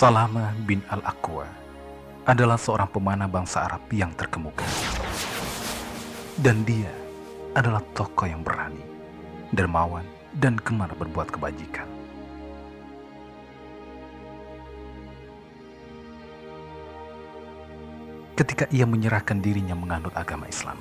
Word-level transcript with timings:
Salama 0.00 0.56
bin 0.64 0.80
Al-Aqwa 0.88 1.44
adalah 2.24 2.56
seorang 2.56 2.88
pemanah 2.88 3.28
bangsa 3.28 3.68
Arab 3.68 3.84
yang 3.92 4.08
terkemuka. 4.16 4.64
Dan 6.40 6.64
dia 6.64 6.88
adalah 7.52 7.84
tokoh 7.92 8.24
yang 8.24 8.40
berani, 8.40 8.80
dermawan, 9.52 10.08
dan 10.32 10.56
gemar 10.56 10.88
berbuat 10.96 11.36
kebajikan. 11.36 11.84
Ketika 18.40 18.72
ia 18.72 18.88
menyerahkan 18.88 19.44
dirinya 19.44 19.76
menganut 19.76 20.16
agama 20.16 20.48
Islam, 20.48 20.80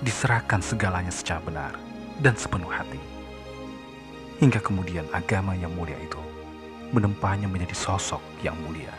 diserahkan 0.00 0.64
segalanya 0.64 1.12
secara 1.12 1.44
benar 1.44 1.76
dan 2.24 2.32
sepenuh 2.32 2.72
hati. 2.72 2.96
Hingga 4.40 4.64
kemudian 4.64 5.04
agama 5.12 5.52
yang 5.52 5.76
mulia 5.76 6.00
itu 6.00 6.35
menempahnya 6.94 7.50
menjadi 7.50 7.74
sosok 7.74 8.22
yang 8.44 8.54
mulia. 8.62 8.94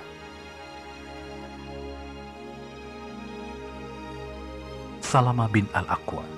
Salama 5.00 5.48
bin 5.48 5.63
Al-Aqwa 5.72 6.38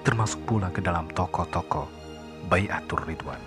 termasuk 0.00 0.40
pula 0.48 0.72
ke 0.72 0.80
dalam 0.80 1.04
tokoh-tokoh 1.12 1.84
Bayatul 2.48 3.04
Ridwan. 3.04 3.38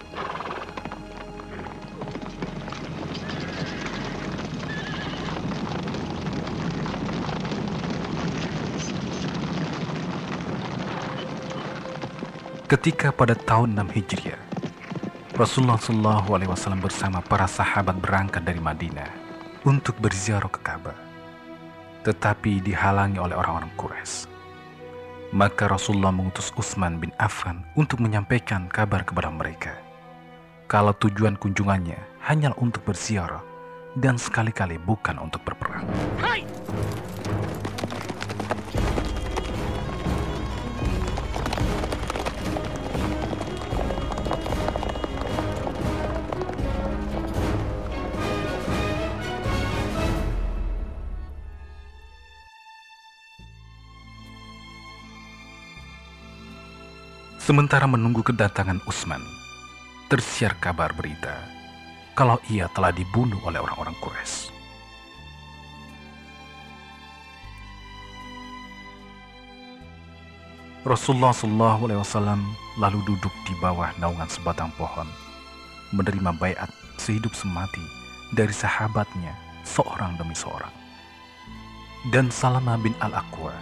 Ketika 12.69 13.13
pada 13.13 13.37
tahun 13.37 13.77
6 13.77 13.93
Hijriah, 13.93 14.52
Rasulullah 15.33 15.81
Shallallahu 15.81 16.29
Alaihi 16.37 16.51
Wasallam 16.53 16.85
bersama 16.85 17.17
para 17.25 17.49
sahabat 17.49 17.97
berangkat 17.97 18.45
dari 18.45 18.61
Madinah 18.61 19.09
untuk 19.65 19.97
berziarah 19.97 20.45
ke 20.45 20.61
Ka'bah, 20.61 20.93
tetapi 22.05 22.61
dihalangi 22.61 23.17
oleh 23.17 23.33
orang-orang 23.33 23.73
Quraisy. 23.73 24.29
Maka 25.33 25.65
Rasulullah 25.65 26.13
mengutus 26.13 26.53
Utsman 26.53 27.01
bin 27.01 27.09
Affan 27.17 27.65
untuk 27.73 27.97
menyampaikan 28.05 28.69
kabar 28.69 29.01
kepada 29.01 29.33
mereka 29.33 29.73
kalau 30.73 30.93
tujuan 30.97 31.37
kunjungannya 31.37 31.97
hanyalah 32.21 32.57
untuk 32.57 32.81
berziarah 32.81 33.41
dan 33.97 34.17
sekali-kali 34.17 34.81
bukan 34.81 35.21
untuk 35.21 35.45
berperang. 35.45 35.85
Hai! 36.17 36.41
Sementara 57.53 57.85
menunggu 57.85 58.25
kedatangan 58.25 58.81
Usman, 58.89 59.21
tersiar 60.09 60.57
kabar 60.57 60.89
berita 60.89 61.37
kalau 62.17 62.41
ia 62.49 62.65
telah 62.73 62.89
dibunuh 62.89 63.37
oleh 63.45 63.61
orang-orang 63.61 63.93
Quraisy. 64.01 64.49
Rasulullah 70.81 71.29
Shallallahu 71.29 71.81
Alaihi 71.85 72.01
Wasallam 72.01 72.41
lalu 72.81 73.05
duduk 73.05 73.29
di 73.45 73.53
bawah 73.61 73.93
naungan 74.01 74.25
sebatang 74.33 74.73
pohon, 74.73 75.05
menerima 75.93 76.33
bayat 76.41 76.73
sehidup 76.97 77.37
semati 77.37 77.85
dari 78.33 78.49
sahabatnya 78.49 79.37
seorang 79.61 80.17
demi 80.17 80.33
seorang. 80.33 80.73
Dan 82.09 82.33
Salama 82.33 82.81
bin 82.81 82.97
Al-Aqwa 82.97 83.53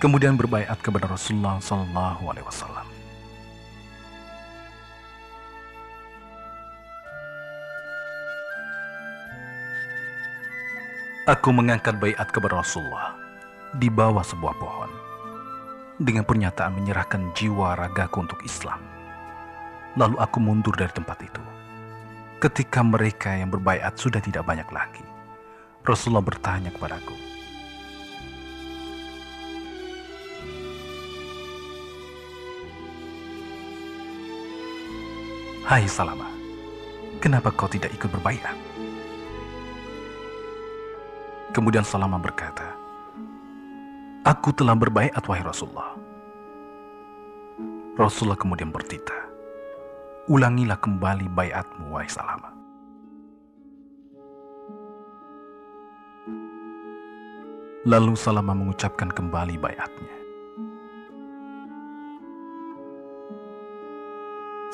kemudian 0.00 0.40
berbayat 0.40 0.80
kepada 0.80 1.04
Rasulullah 1.04 1.60
Shallallahu 1.60 2.32
Alaihi 2.32 2.48
Wasallam. 2.48 2.75
Aku 11.26 11.50
mengangkat 11.50 11.98
bayat 11.98 12.30
kepada 12.30 12.62
Rasulullah 12.62 13.18
di 13.74 13.90
bawah 13.90 14.22
sebuah 14.22 14.54
pohon 14.62 14.86
dengan 15.98 16.22
pernyataan 16.22 16.78
menyerahkan 16.78 17.34
jiwa 17.34 17.74
ragaku 17.74 18.22
untuk 18.22 18.38
Islam. 18.46 18.78
Lalu 19.98 20.22
aku 20.22 20.38
mundur 20.38 20.78
dari 20.78 20.94
tempat 20.94 21.18
itu. 21.26 21.42
Ketika 22.38 22.86
mereka 22.86 23.34
yang 23.34 23.50
berbayat 23.50 23.98
sudah 23.98 24.22
tidak 24.22 24.46
banyak 24.46 24.70
lagi, 24.70 25.02
Rasulullah 25.82 26.22
bertanya 26.22 26.70
kepadaku, 26.70 27.18
Hai 35.66 35.90
Salama, 35.90 36.30
kenapa 37.18 37.50
kau 37.50 37.66
tidak 37.66 37.90
ikut 37.98 38.14
berbayat? 38.14 38.85
Kemudian 41.56 41.88
Salama 41.88 42.20
berkata, 42.20 42.76
Aku 44.28 44.52
telah 44.52 44.76
berbaikat 44.76 45.24
wahai 45.24 45.40
Rasulullah. 45.40 45.96
Rasulullah 47.96 48.36
kemudian 48.36 48.68
bertita, 48.68 49.16
Ulangilah 50.28 50.76
kembali 50.76 51.32
bayatmu 51.32 51.96
wahai 51.96 52.12
Salama. 52.12 52.52
Lalu 57.88 58.12
Salama 58.20 58.52
mengucapkan 58.52 59.08
kembali 59.08 59.56
bayatnya. 59.56 60.16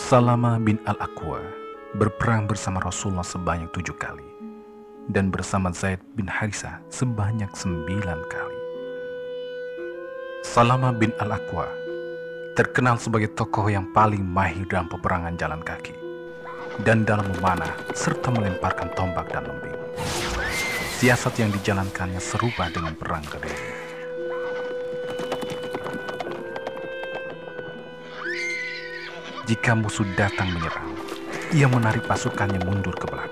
Salama 0.02 0.58
bin 0.58 0.82
Al-Aqwa 0.82 1.46
berperang 1.94 2.50
bersama 2.50 2.82
Rasulullah 2.82 3.22
sebanyak 3.22 3.70
tujuh 3.70 3.94
kali 3.94 4.31
dan 5.10 5.34
bersama 5.34 5.74
Zaid 5.74 5.98
bin 6.14 6.30
Harisa 6.30 6.78
sebanyak 6.92 7.50
sembilan 7.56 8.20
kali. 8.30 8.58
Salama 10.46 10.94
bin 10.94 11.10
Al-Aqwa 11.18 11.66
terkenal 12.54 13.00
sebagai 13.00 13.32
tokoh 13.32 13.72
yang 13.72 13.88
paling 13.96 14.20
mahir 14.20 14.68
dalam 14.68 14.86
peperangan 14.86 15.34
jalan 15.40 15.64
kaki 15.64 15.96
dan 16.84 17.08
dalam 17.08 17.24
memanah 17.32 17.72
serta 17.96 18.28
melemparkan 18.28 18.92
tombak 18.92 19.32
dan 19.32 19.48
lembing. 19.48 19.74
Siasat 21.00 21.40
yang 21.40 21.50
dijalankannya 21.50 22.20
serupa 22.20 22.68
dengan 22.70 22.94
perang 22.94 23.24
kedua. 23.24 23.82
Jika 29.42 29.74
musuh 29.74 30.06
datang 30.14 30.54
menyerang, 30.54 30.94
ia 31.50 31.66
menarik 31.66 32.06
pasukannya 32.06 32.62
mundur 32.62 32.94
ke 32.94 33.10
belakang. 33.10 33.31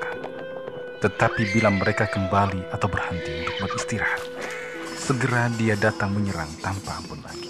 Tetapi 1.01 1.57
bila 1.57 1.73
mereka 1.73 2.05
kembali 2.05 2.69
atau 2.77 2.85
berhenti 2.85 3.49
untuk 3.49 3.57
beristirahat, 3.73 4.21
segera 5.01 5.49
dia 5.57 5.73
datang 5.73 6.13
menyerang 6.13 6.53
tanpa 6.61 7.01
ampun 7.01 7.25
lagi. 7.25 7.49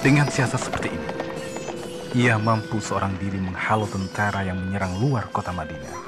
Dengan 0.00 0.24
siasat 0.24 0.56
seperti 0.56 0.88
ini, 0.88 1.08
ia 2.16 2.40
mampu 2.40 2.80
seorang 2.80 3.12
diri 3.20 3.36
menghalau 3.36 3.84
tentara 3.84 4.40
yang 4.40 4.56
menyerang 4.56 4.96
luar 4.96 5.28
kota 5.28 5.52
Madinah 5.52 6.00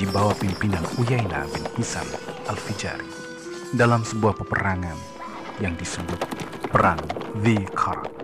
di 0.00 0.08
bawah 0.08 0.32
pimpinan 0.32 0.82
Uyainah 0.96 1.44
bin 1.52 1.64
Hisam 1.76 2.08
al-Fijari 2.48 3.06
dalam 3.76 4.00
sebuah 4.00 4.32
peperangan 4.40 4.96
yang 5.60 5.76
disebut 5.76 6.18
Perang 6.72 7.00
The. 7.44 8.15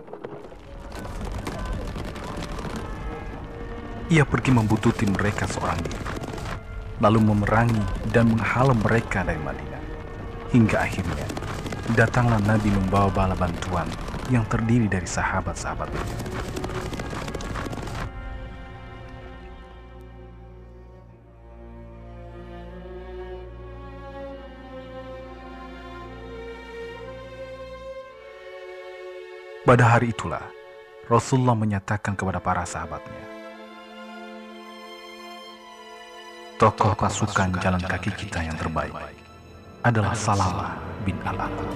Ia 4.13 4.29
pergi 4.29 4.53
membututi 4.53 5.09
mereka 5.09 5.49
seorang 5.49 5.81
diri, 5.89 6.05
lalu 7.01 7.33
memerangi 7.33 7.81
dan 8.13 8.29
menghalau 8.29 8.77
mereka 8.77 9.25
dari 9.25 9.41
Madinah. 9.41 9.81
Hingga 10.53 10.77
akhirnya, 10.85 11.25
datanglah 11.97 12.37
Nabi 12.45 12.69
membawa 12.77 13.09
bala 13.09 13.33
bantuan 13.33 13.89
yang 14.29 14.45
terdiri 14.53 14.85
dari 14.85 15.09
sahabat-sahabatnya. 15.09 16.05
Pada 29.65 29.97
hari 29.97 30.13
itulah, 30.13 30.45
Rasulullah 31.09 31.57
menyatakan 31.57 32.13
kepada 32.13 32.45
para 32.45 32.69
sahabatnya, 32.69 33.42
Tokoh 36.63 36.95
pasukan 36.95 37.59
jalan 37.59 37.83
kaki 37.83 38.15
kita 38.15 38.39
yang 38.39 38.55
terbaik 38.55 38.95
adalah 39.83 40.15
Salamah 40.15 40.79
bin 41.03 41.19
Al-Aqwa. 41.27 41.67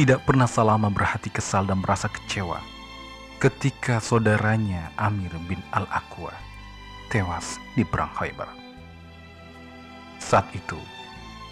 Tidak 0.00 0.24
pernah 0.24 0.48
Salama 0.48 0.88
berhati 0.88 1.28
kesal 1.28 1.68
dan 1.68 1.84
merasa 1.84 2.08
kecewa 2.08 2.56
ketika 3.36 4.00
saudaranya 4.00 4.88
Amir 4.96 5.28
bin 5.44 5.60
Al-Aqwa 5.76 6.32
tewas 7.12 7.60
di 7.76 7.84
perang 7.84 8.08
Khaybar. 8.16 8.48
Saat 10.16 10.56
itu, 10.56 10.80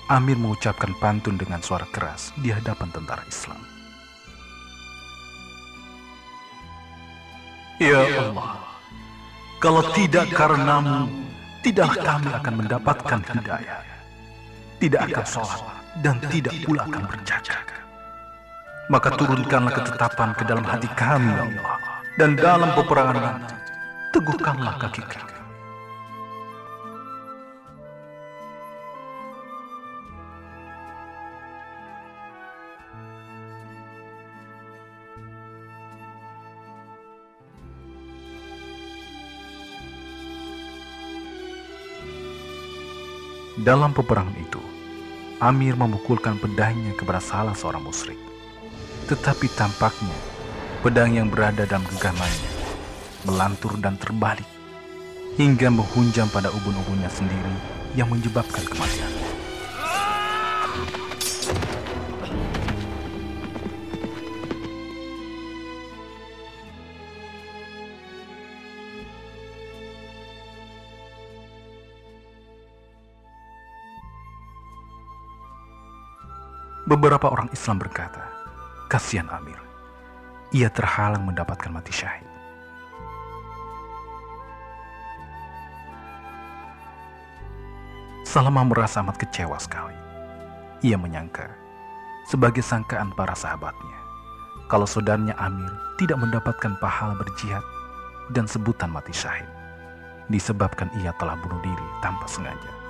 Amir 0.08 0.40
mengucapkan 0.40 0.96
pantun 0.96 1.36
dengan 1.36 1.60
suara 1.60 1.84
keras 1.92 2.32
di 2.40 2.48
hadapan 2.48 2.88
tentara 2.88 3.20
Islam. 3.28 3.60
Ya 7.76 8.00
Allah, 8.00 8.64
kalau 9.60 9.84
tidak 9.92 10.24
karenamu, 10.32 11.04
tidaklah 11.60 12.00
kami 12.00 12.30
akan 12.32 12.54
mendapatkan 12.64 13.20
hidayah. 13.28 13.84
Tidak 14.80 15.00
akan 15.04 15.26
sholat 15.28 15.60
dan 16.00 16.16
tidak 16.32 16.56
pula 16.64 16.88
akan 16.88 17.04
berjaga. 17.12 17.77
Maka 18.88 19.12
turunkanlah 19.20 19.76
ketetapan 19.76 20.32
ke 20.32 20.48
dalam 20.48 20.64
hati 20.64 20.88
kami, 20.96 21.28
ya 21.28 21.44
Allah. 21.44 21.76
Dan 22.16 22.40
dalam 22.40 22.72
peperangan 22.72 23.20
nanti, 23.20 23.54
teguhkanlah 24.16 24.80
kaki 24.80 25.04
kami. 25.04 25.36
Dalam 43.68 43.92
peperangan 43.92 44.32
itu, 44.40 44.64
Amir 45.44 45.76
memukulkan 45.76 46.40
pedangnya 46.40 46.96
kepada 46.96 47.20
salah 47.20 47.52
seorang 47.52 47.84
musyrik. 47.84 48.27
Tetapi 49.08 49.48
tampaknya 49.56 50.12
pedang 50.84 51.16
yang 51.16 51.32
berada 51.32 51.64
dalam 51.64 51.80
genggamannya 51.88 52.52
melantur 53.24 53.80
dan 53.80 53.96
terbalik 53.96 54.46
hingga 55.40 55.72
menghunjam 55.72 56.28
pada 56.28 56.52
ubun-ubunnya 56.52 57.08
sendiri 57.08 57.56
yang 57.96 58.12
menyebabkan 58.12 58.62
kematian. 58.68 59.10
Beberapa 76.88 77.28
orang 77.28 77.52
Islam 77.52 77.84
berkata, 77.84 78.37
kasihan 78.88 79.28
Amir, 79.28 79.60
ia 80.48 80.72
terhalang 80.72 81.28
mendapatkan 81.28 81.68
mati 81.68 81.92
syahid. 81.92 82.24
Salama 88.24 88.64
merasa 88.64 89.00
amat 89.04 89.20
kecewa 89.20 89.56
sekali. 89.60 89.96
Ia 90.84 90.96
menyangka, 90.96 91.48
sebagai 92.28 92.64
sangkaan 92.64 93.12
para 93.12 93.36
sahabatnya, 93.36 93.98
kalau 94.72 94.88
saudaranya 94.88 95.36
Amir 95.36 95.72
tidak 96.00 96.20
mendapatkan 96.20 96.76
pahala 96.80 97.12
berjihad 97.16 97.64
dan 98.32 98.48
sebutan 98.48 98.88
mati 98.88 99.12
syahid, 99.12 99.48
disebabkan 100.32 100.88
ia 101.04 101.12
telah 101.20 101.36
bunuh 101.40 101.60
diri 101.60 101.86
tanpa 102.00 102.24
sengaja. 102.24 102.87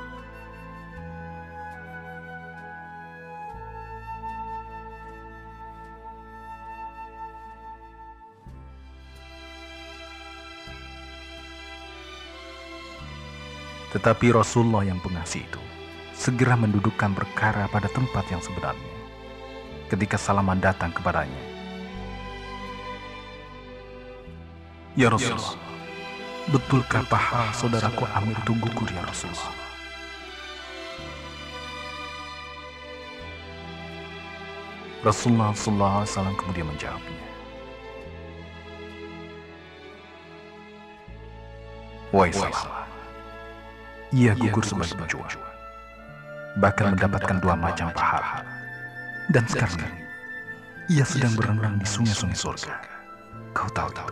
Tetapi 13.89 14.37
Rasulullah 14.37 14.85
yang 14.85 15.01
pengasih 15.01 15.49
itu 15.49 15.63
segera 16.13 16.59
mendudukkan 16.59 17.15
perkara 17.15 17.71
pada 17.73 17.89
tempat 17.89 18.27
yang 18.29 18.43
sebenarnya. 18.43 18.95
Ketika 19.89 20.21
Salaman 20.21 20.61
datang 20.61 20.93
kepadanya. 20.93 21.41
Ya 24.99 25.09
Rasulullah, 25.09 25.57
betulkah 26.51 27.07
paha 27.07 27.55
saudaraku 27.55 28.05
Amir 28.19 28.37
itu 28.45 28.53
gugur 28.59 28.91
ya 28.91 29.01
Rasulullah? 29.07 29.55
Rasulullah 35.07 35.55
SAW 35.55 36.35
kemudian 36.35 36.67
menjawabnya. 36.67 37.23
Wahai 42.11 42.35
Salam, 42.35 42.88
ia 44.13 44.33
gugur 44.33 44.65
sebagai 44.65 44.97
pejuang, 44.97 45.37
bahkan 46.57 46.97
mendapatkan 46.97 47.37
dua 47.45 47.53
macam 47.53 47.93
pahala. 47.93 48.41
Dan 49.29 49.45
sekarang 49.45 49.85
ia 50.89 51.05
sedang 51.05 51.37
berenang 51.37 51.77
di 51.77 51.85
sungai-sungai 51.85 52.33
surga. 52.33 52.75
Kau 53.53 53.69
tahu 53.69 53.93
tahu. 53.93 54.09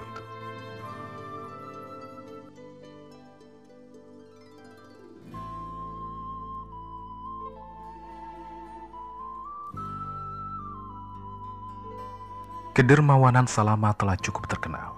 Kedermawanan 12.76 13.48
Salama 13.48 13.96
telah 13.96 14.20
cukup 14.20 14.44
terkenal. 14.52 14.92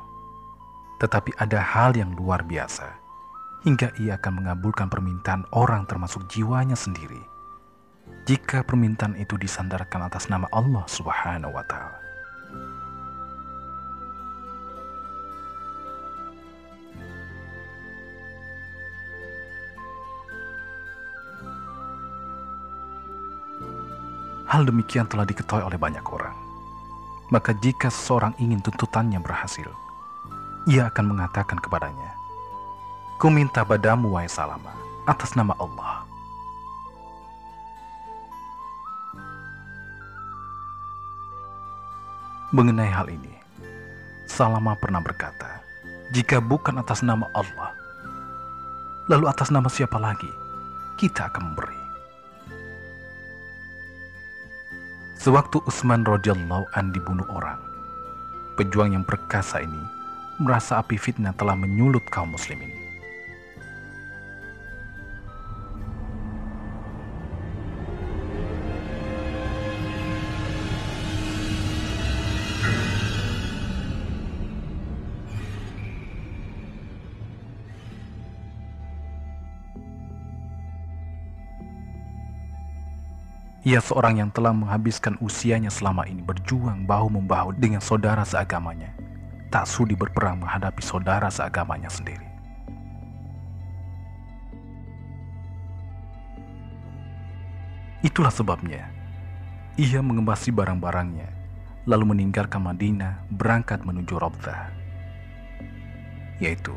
Tetapi 0.98 1.30
ada 1.38 1.62
hal 1.62 1.94
yang 1.94 2.10
luar 2.10 2.42
biasa 2.42 3.07
hingga 3.66 3.90
ia 3.98 4.20
akan 4.20 4.44
mengabulkan 4.44 4.86
permintaan 4.86 5.46
orang 5.50 5.86
termasuk 5.88 6.26
jiwanya 6.30 6.78
sendiri 6.78 7.38
jika 8.28 8.60
permintaan 8.60 9.16
itu 9.16 9.40
disandarkan 9.40 10.04
atas 10.04 10.28
nama 10.28 10.44
Allah 10.52 10.84
Subhanahu 10.84 11.56
wa 11.56 11.64
taala. 11.64 11.96
Hal 24.48 24.64
demikian 24.64 25.04
telah 25.08 25.28
diketahui 25.28 25.60
oleh 25.60 25.76
banyak 25.76 26.04
orang. 26.08 26.32
Maka 27.28 27.52
jika 27.60 27.92
seseorang 27.92 28.32
ingin 28.40 28.64
tuntutannya 28.64 29.20
berhasil, 29.20 29.68
ia 30.64 30.88
akan 30.88 31.16
mengatakan 31.16 31.60
kepadanya, 31.60 32.16
Ku 33.18 33.34
minta 33.34 33.66
padamu, 33.66 34.14
wahai 34.14 34.30
Salama, 34.30 34.70
atas 35.02 35.34
nama 35.34 35.50
Allah. 35.58 36.06
Mengenai 42.54 42.86
hal 42.86 43.10
ini, 43.10 43.34
Salama 44.30 44.78
pernah 44.78 45.02
berkata, 45.02 45.66
jika 46.14 46.38
bukan 46.38 46.78
atas 46.78 47.02
nama 47.02 47.26
Allah, 47.34 47.74
lalu 49.10 49.26
atas 49.26 49.50
nama 49.50 49.66
siapa 49.66 49.98
lagi 49.98 50.30
kita 50.94 51.26
akan 51.26 51.42
memberi. 51.52 51.82
Sewaktu 55.18 55.58
Utsman 55.66 56.06
radhiyallahu 56.06 56.70
an 56.78 56.94
dibunuh 56.94 57.26
orang, 57.34 57.58
pejuang 58.54 58.94
yang 58.94 59.02
perkasa 59.02 59.58
ini 59.58 59.82
merasa 60.38 60.78
api 60.78 60.94
fitnah 60.94 61.34
telah 61.34 61.58
menyulut 61.58 62.06
kaum 62.14 62.30
muslimin. 62.30 62.87
Ia 83.68 83.84
seorang 83.84 84.16
yang 84.16 84.32
telah 84.32 84.56
menghabiskan 84.56 85.20
usianya 85.20 85.68
selama 85.68 86.08
ini 86.08 86.24
berjuang 86.24 86.88
bahu-membahu 86.88 87.52
dengan 87.52 87.84
saudara 87.84 88.24
seagamanya. 88.24 88.96
Tak 89.52 89.68
sudi 89.68 89.92
berperang 89.92 90.40
menghadapi 90.40 90.80
saudara 90.80 91.28
seagamanya 91.28 91.92
sendiri. 91.92 92.24
Itulah 98.00 98.32
sebabnya 98.32 98.88
ia 99.76 100.00
mengembasi 100.00 100.48
barang-barangnya, 100.48 101.28
lalu 101.84 102.16
meninggalkan 102.16 102.64
Madinah 102.64 103.20
berangkat 103.28 103.84
menuju 103.84 104.16
Rabdah, 104.16 104.72
yaitu 106.40 106.72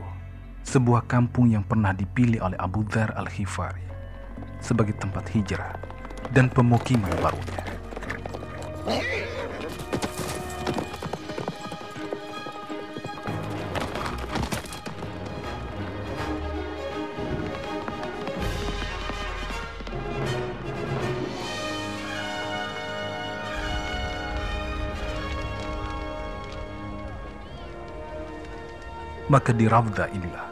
sebuah 0.67 1.07
kampung 1.07 1.55
yang 1.55 1.63
pernah 1.63 1.95
dipilih 1.95 2.43
oleh 2.43 2.59
Abu 2.59 2.83
Dhar 2.83 3.15
al-Khifari 3.15 3.87
sebagai 4.59 4.99
tempat 4.99 5.31
hijrah 5.31 6.00
dan 6.29 6.45
pemukiman 6.53 7.09
barunya. 7.17 7.65
Maka 29.31 29.55
di 29.55 29.63
Ravda 29.63 30.11
inilah 30.11 30.43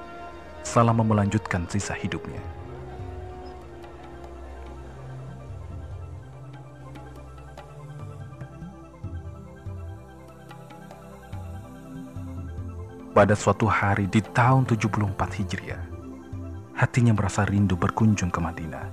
Salama 0.63 1.03
melanjutkan 1.03 1.67
sisa 1.67 1.91
hidupnya. 1.91 2.58
Pada 13.19 13.35
suatu 13.35 13.67
hari 13.67 14.07
di 14.07 14.23
tahun 14.23 14.63
74 14.63 15.11
Hijriah, 15.11 15.83
hatinya 16.71 17.11
merasa 17.11 17.43
rindu 17.43 17.75
berkunjung 17.75 18.31
ke 18.31 18.39
Madinah. 18.39 18.87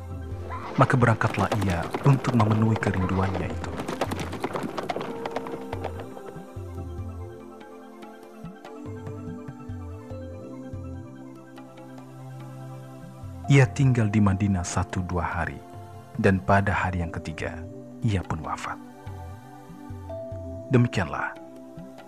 Maka 0.74 0.98
berangkatlah 0.98 1.46
ia 1.62 1.86
untuk 2.02 2.34
memenuhi 2.34 2.74
kerinduannya 2.74 3.46
itu. 3.46 3.70
Ia 13.54 13.70
tinggal 13.78 14.10
di 14.10 14.18
Madinah 14.18 14.66
satu 14.66 15.06
dua 15.06 15.22
hari, 15.22 15.62
dan 16.18 16.42
pada 16.42 16.74
hari 16.74 16.98
yang 16.98 17.14
ketiga, 17.14 17.62
ia 18.02 18.26
pun 18.26 18.42
wafat. 18.42 18.74
Demikianlah, 20.74 21.30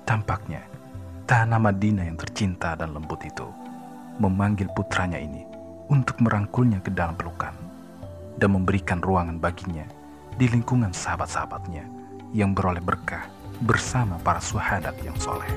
tampaknya 0.02 0.66
Tanah 1.28 1.60
Madinah 1.60 2.08
yang 2.08 2.16
tercinta 2.16 2.72
dan 2.72 2.96
lembut 2.96 3.20
itu 3.20 3.44
memanggil 4.16 4.64
putranya 4.72 5.20
ini 5.20 5.44
untuk 5.92 6.16
merangkulnya 6.24 6.80
ke 6.80 6.88
dalam 6.88 7.20
pelukan 7.20 7.52
dan 8.40 8.56
memberikan 8.56 9.04
ruangan 9.04 9.36
baginya 9.36 9.84
di 10.40 10.48
lingkungan 10.48 10.88
sahabat-sahabatnya 10.88 11.84
yang 12.32 12.56
beroleh 12.56 12.80
berkah 12.80 13.28
bersama 13.60 14.16
para 14.24 14.40
suhadat 14.40 14.96
yang 15.04 15.12
soleh. 15.20 15.52